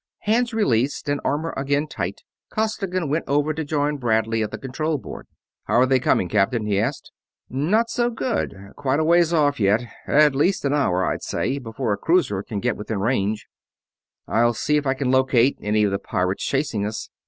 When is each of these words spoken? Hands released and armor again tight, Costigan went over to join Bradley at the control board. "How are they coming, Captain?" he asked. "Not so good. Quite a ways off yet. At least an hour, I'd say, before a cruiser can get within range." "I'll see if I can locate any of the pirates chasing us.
Hands 0.21 0.51
released 0.51 1.07
and 1.07 1.21
armor 1.23 1.53
again 1.55 1.85
tight, 1.85 2.21
Costigan 2.49 3.07
went 3.07 3.25
over 3.27 3.53
to 3.53 3.63
join 3.63 3.97
Bradley 3.97 4.41
at 4.41 4.49
the 4.49 4.57
control 4.57 4.97
board. 4.97 5.27
"How 5.65 5.75
are 5.75 5.85
they 5.85 5.99
coming, 5.99 6.27
Captain?" 6.27 6.65
he 6.65 6.79
asked. 6.79 7.11
"Not 7.51 7.87
so 7.91 8.09
good. 8.09 8.55
Quite 8.75 8.99
a 8.99 9.03
ways 9.03 9.31
off 9.31 9.59
yet. 9.59 9.83
At 10.07 10.33
least 10.33 10.65
an 10.65 10.73
hour, 10.73 11.05
I'd 11.05 11.21
say, 11.21 11.59
before 11.59 11.93
a 11.93 11.97
cruiser 11.97 12.41
can 12.41 12.59
get 12.59 12.77
within 12.77 12.99
range." 12.99 13.45
"I'll 14.27 14.55
see 14.55 14.75
if 14.75 14.87
I 14.87 14.95
can 14.95 15.11
locate 15.11 15.59
any 15.61 15.83
of 15.83 15.91
the 15.91 15.99
pirates 15.99 16.43
chasing 16.43 16.83
us. 16.83 17.11